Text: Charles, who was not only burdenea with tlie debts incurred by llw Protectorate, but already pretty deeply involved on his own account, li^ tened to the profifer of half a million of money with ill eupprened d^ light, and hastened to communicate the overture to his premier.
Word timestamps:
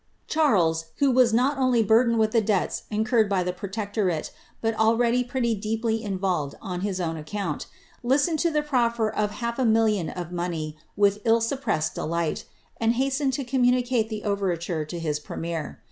Charles, 0.25 0.85
who 0.95 1.11
was 1.11 1.31
not 1.31 1.59
only 1.59 1.83
burdenea 1.85 2.17
with 2.17 2.31
tlie 2.33 2.43
debts 2.43 2.83
incurred 2.89 3.29
by 3.29 3.43
llw 3.43 3.55
Protectorate, 3.55 4.31
but 4.59 4.73
already 4.79 5.23
pretty 5.23 5.53
deeply 5.53 6.01
involved 6.01 6.55
on 6.59 6.81
his 6.81 6.99
own 6.99 7.17
account, 7.17 7.67
li^ 8.03 8.15
tened 8.15 8.39
to 8.39 8.49
the 8.49 8.63
profifer 8.63 9.13
of 9.13 9.29
half 9.29 9.59
a 9.59 9.63
million 9.63 10.09
of 10.09 10.31
money 10.31 10.75
with 10.97 11.21
ill 11.23 11.39
eupprened 11.39 11.93
d^ 11.95 12.09
light, 12.09 12.45
and 12.77 12.93
hastened 12.93 13.33
to 13.33 13.43
communicate 13.43 14.09
the 14.09 14.23
overture 14.23 14.85
to 14.85 14.97
his 14.97 15.19
premier. 15.19 15.79